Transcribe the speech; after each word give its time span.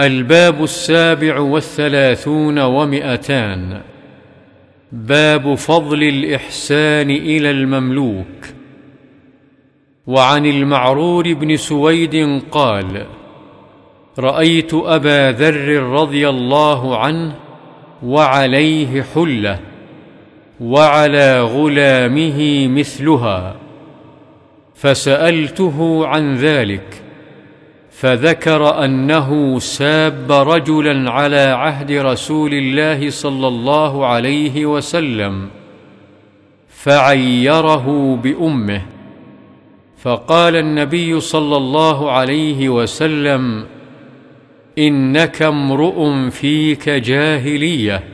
الباب 0.00 0.64
السابع 0.64 1.38
والثلاثون 1.38 2.58
ومئتان. 2.58 3.80
باب 4.92 5.54
فضل 5.54 6.02
الإحسان 6.02 7.10
إلى 7.10 7.50
المملوك. 7.50 8.46
وعن 10.06 10.46
المعرور 10.46 11.34
بن 11.34 11.56
سويد 11.56 12.42
قال 12.50 13.06
رأيت 14.18 14.74
أبا 14.74 15.32
ذر 15.32 15.82
رضي 15.82 16.28
الله 16.28 16.98
عنه 16.98 17.34
وعليه 18.02 19.02
حلة 19.14 19.58
وعلى 20.60 21.40
غلامه 21.40 22.68
مثلها 22.68 23.56
فسألته 24.74 26.06
عن 26.06 26.34
ذلك. 26.34 27.03
فذكر 27.94 28.84
أنه 28.84 29.58
ساب 29.58 30.32
رجلا 30.32 31.10
على 31.10 31.36
عهد 31.36 31.92
رسول 31.92 32.54
الله 32.54 33.10
صلى 33.10 33.48
الله 33.48 34.06
عليه 34.06 34.66
وسلم 34.66 35.48
فعيره 36.68 38.16
بأمه. 38.16 38.82
فقال 39.98 40.56
النبي 40.56 41.20
صلى 41.20 41.56
الله 41.56 42.10
عليه 42.10 42.68
وسلم 42.68 43.66
إنك 44.78 45.42
امرؤ 45.42 46.28
فيك 46.30 46.88
جاهلية 46.88 48.04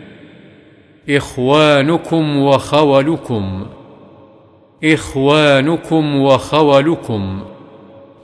إخوانكم 1.11 2.37
وخولكم 2.37 3.67
إخوانكم 4.85 6.17
وخولكم. 6.17 7.43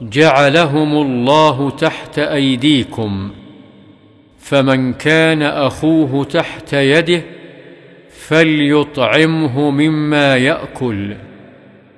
جعلهم 0.02 0.96
الله 0.96 1.70
تحت 1.70 2.18
أيديكم 2.18 3.30
فمن 4.38 4.92
كان 4.92 5.42
أخوه 5.42 6.24
تحت 6.24 6.72
يده 6.72 7.22
فليطعمه 8.10 9.70
مما 9.70 10.36
يأكل 10.36 11.14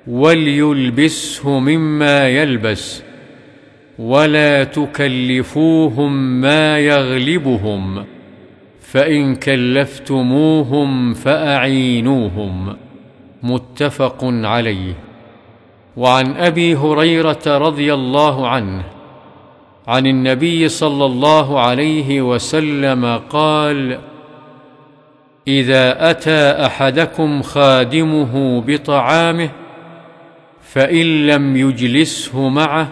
وليلبسه 0.07 1.59
مما 1.59 2.27
يلبس 2.27 3.03
ولا 3.99 4.63
تكلفوهم 4.63 6.41
ما 6.41 6.79
يغلبهم 6.79 8.05
فإن 8.81 9.35
كلفتموهم 9.35 11.13
فأعينوهم. 11.13 12.75
متفق 13.43 14.17
عليه. 14.23 15.08
وعن 15.99 16.37
أبي 16.37 16.75
هريرة 16.75 17.41
رضي 17.47 17.93
الله 17.93 18.47
عنه 18.47 18.83
عن 19.87 20.07
النبي 20.07 20.69
صلى 20.69 21.05
الله 21.05 21.59
عليه 21.59 22.21
وسلم 22.21 23.21
قال 23.29 23.99
إذا 25.47 26.11
أتى 26.11 26.65
أحدكم 26.65 27.41
خادمه 27.41 28.61
بطعامه 28.61 29.49
فإن 30.61 31.27
لم 31.27 31.55
يجلسه 31.55 32.49
معه 32.49 32.87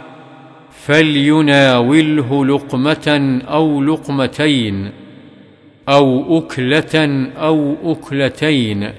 فليناوله 0.71 2.45
لقمة 2.45 3.41
أو 3.47 3.83
لقمتين 3.83 4.91
أو 5.89 6.37
أكلة 6.37 7.27
أو 7.37 7.75
أكلتين 7.83 8.91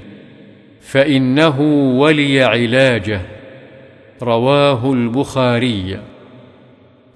فإنه 0.80 1.60
ولي 2.00 2.42
علاجه. 2.42 3.37
رواه 4.22 4.92
البخاري. 4.92 6.00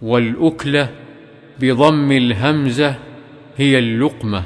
والأكلة 0.02 0.88
بضم 1.60 2.12
الهمزة 2.12 2.94
هي 3.56 3.78
اللقمة. 3.78 4.44